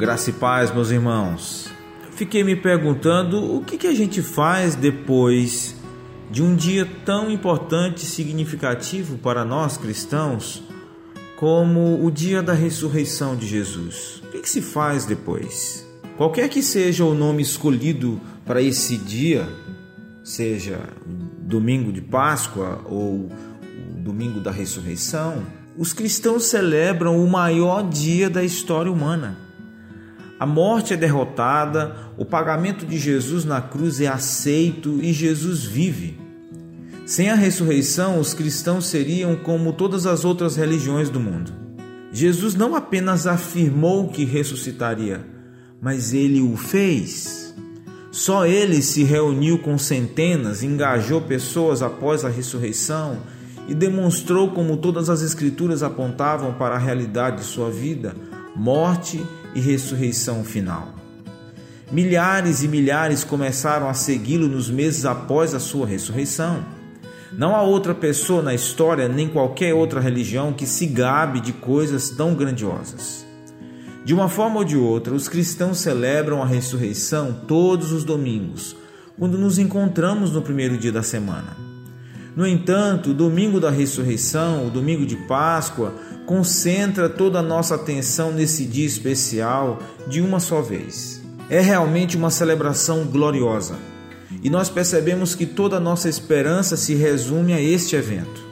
[0.00, 1.70] Graça e paz, meus irmãos.
[2.12, 5.76] Fiquei me perguntando o que, que a gente faz depois
[6.30, 10.62] de um dia tão importante e significativo para nós cristãos
[11.36, 14.22] como o dia da ressurreição de Jesus.
[14.24, 15.86] O que, que se faz depois?
[16.16, 19.46] Qualquer que seja o nome escolhido para esse dia,
[20.24, 20.78] seja
[21.40, 23.28] domingo de Páscoa ou
[23.98, 25.44] domingo da ressurreição,
[25.76, 29.49] os cristãos celebram o maior dia da história humana
[30.40, 36.18] a morte é derrotada, o pagamento de Jesus na cruz é aceito e Jesus vive.
[37.04, 41.52] Sem a ressurreição, os cristãos seriam como todas as outras religiões do mundo.
[42.10, 45.26] Jesus não apenas afirmou que ressuscitaria,
[45.78, 47.54] mas ele o fez.
[48.10, 53.18] Só ele se reuniu com centenas, engajou pessoas após a ressurreição
[53.68, 58.14] e demonstrou como todas as Escrituras apontavam para a realidade de sua vida,
[58.54, 60.94] morte e ressurreição final.
[61.90, 66.64] Milhares e milhares começaram a segui-lo nos meses após a sua ressurreição.
[67.32, 72.10] Não há outra pessoa na história, nem qualquer outra religião, que se gabe de coisas
[72.10, 73.26] tão grandiosas.
[74.04, 78.76] De uma forma ou de outra, os cristãos celebram a ressurreição todos os domingos,
[79.18, 81.56] quando nos encontramos no primeiro dia da semana.
[82.34, 85.92] No entanto, o domingo da ressurreição, o domingo de Páscoa,
[86.30, 91.20] concentra toda a nossa atenção nesse dia especial de uma só vez.
[91.48, 93.74] É realmente uma celebração gloriosa
[94.40, 98.44] e nós percebemos que toda a nossa esperança se resume a este evento.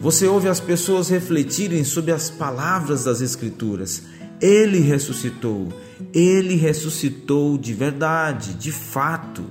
[0.00, 4.02] Você ouve as pessoas refletirem sobre as palavras das Escrituras.
[4.40, 5.68] Ele ressuscitou,
[6.12, 9.44] ele ressuscitou de verdade, de fato.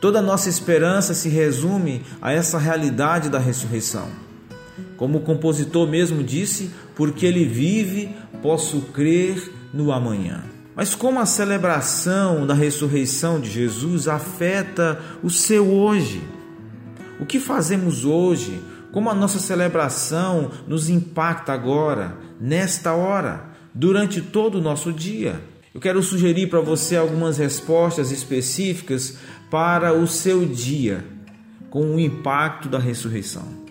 [0.00, 4.25] Toda a nossa esperança se resume a essa realidade da ressurreição.
[4.96, 10.42] Como o compositor mesmo disse, porque ele vive, posso crer no amanhã.
[10.74, 16.22] Mas como a celebração da ressurreição de Jesus afeta o seu hoje?
[17.18, 18.60] O que fazemos hoje?
[18.92, 25.40] Como a nossa celebração nos impacta agora, nesta hora, durante todo o nosso dia?
[25.74, 29.18] Eu quero sugerir para você algumas respostas específicas
[29.50, 31.04] para o seu dia
[31.68, 33.65] com o impacto da ressurreição.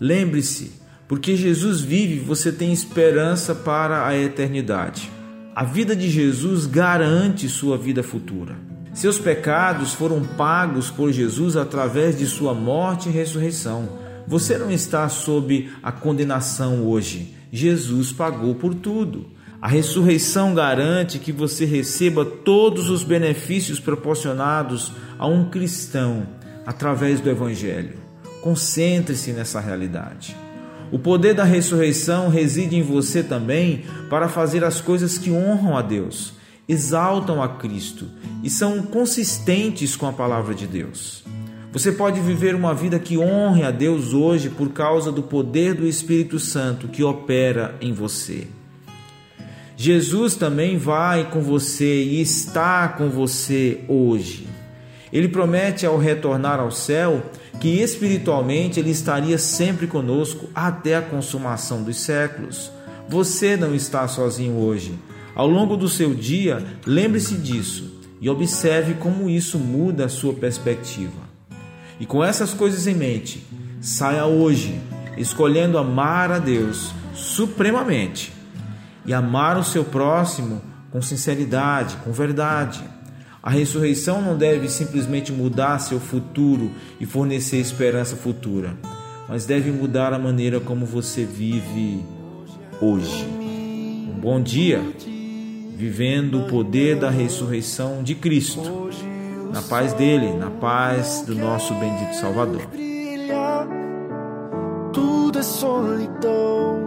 [0.00, 0.72] Lembre-se,
[1.06, 5.12] porque Jesus vive, você tem esperança para a eternidade.
[5.54, 8.56] A vida de Jesus garante sua vida futura.
[8.94, 13.88] Seus pecados foram pagos por Jesus através de sua morte e ressurreição.
[14.26, 17.34] Você não está sob a condenação hoje.
[17.52, 19.26] Jesus pagou por tudo.
[19.60, 26.26] A ressurreição garante que você receba todos os benefícios proporcionados a um cristão
[26.64, 28.09] através do Evangelho.
[28.42, 30.36] Concentre-se nessa realidade.
[30.92, 35.82] O poder da ressurreição reside em você também para fazer as coisas que honram a
[35.82, 36.32] Deus,
[36.68, 38.06] exaltam a Cristo
[38.42, 41.22] e são consistentes com a palavra de Deus.
[41.72, 45.86] Você pode viver uma vida que honre a Deus hoje por causa do poder do
[45.86, 48.48] Espírito Santo que opera em você.
[49.76, 54.49] Jesus também vai com você e está com você hoje.
[55.12, 57.22] Ele promete ao retornar ao céu
[57.60, 62.70] que espiritualmente Ele estaria sempre conosco até a consumação dos séculos.
[63.08, 64.94] Você não está sozinho hoje.
[65.34, 71.30] Ao longo do seu dia, lembre-se disso e observe como isso muda a sua perspectiva.
[71.98, 73.46] E com essas coisas em mente,
[73.80, 74.80] saia hoje
[75.16, 78.32] escolhendo amar a Deus supremamente
[79.04, 82.82] e amar o seu próximo com sinceridade, com verdade.
[83.42, 86.70] A ressurreição não deve simplesmente mudar seu futuro
[87.00, 88.76] e fornecer esperança futura,
[89.26, 92.04] mas deve mudar a maneira como você vive
[92.82, 93.24] hoje.
[93.24, 94.82] Um bom dia,
[95.74, 98.90] vivendo o poder da ressurreição de Cristo,
[99.50, 102.68] na paz dele, na paz do nosso bendito Salvador.
[104.92, 106.78] Tudo é solidão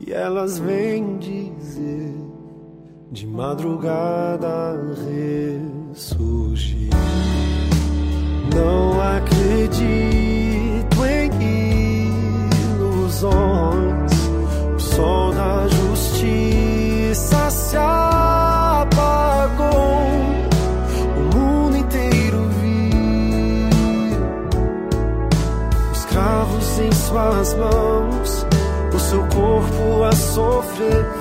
[0.00, 2.37] e elas vêm dizer
[3.10, 4.76] de madrugada
[5.94, 6.90] ressurgir.
[8.54, 11.30] Não acredito em
[12.74, 14.12] ilusões,
[14.76, 19.78] o sol da justiça se apagou.
[21.16, 23.70] O mundo inteiro viu
[25.92, 28.46] escravos em suas mãos,
[28.94, 31.17] o seu corpo a sofrer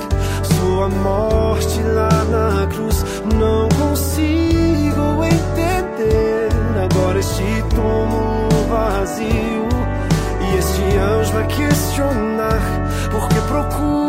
[0.78, 3.04] sua morte lá na cruz.
[3.34, 6.50] Não consigo entender
[6.84, 9.68] agora este túmulo vazio.
[10.40, 12.62] E este anjo vai questionar
[13.12, 14.07] porque procura